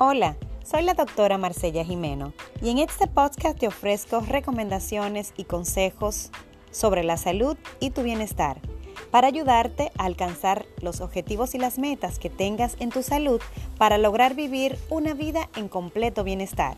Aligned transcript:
Hola, 0.00 0.36
soy 0.64 0.84
la 0.84 0.94
doctora 0.94 1.38
Marcella 1.38 1.84
Jimeno 1.84 2.32
y 2.62 2.70
en 2.70 2.78
este 2.78 3.08
podcast 3.08 3.58
te 3.58 3.66
ofrezco 3.66 4.20
recomendaciones 4.20 5.34
y 5.36 5.42
consejos 5.42 6.30
sobre 6.70 7.02
la 7.02 7.16
salud 7.16 7.56
y 7.80 7.90
tu 7.90 8.04
bienestar 8.04 8.60
para 9.10 9.26
ayudarte 9.26 9.90
a 9.98 10.04
alcanzar 10.04 10.66
los 10.82 11.00
objetivos 11.00 11.56
y 11.56 11.58
las 11.58 11.80
metas 11.80 12.20
que 12.20 12.30
tengas 12.30 12.76
en 12.78 12.90
tu 12.90 13.02
salud 13.02 13.40
para 13.76 13.98
lograr 13.98 14.36
vivir 14.36 14.78
una 14.88 15.14
vida 15.14 15.50
en 15.56 15.66
completo 15.66 16.22
bienestar. 16.22 16.76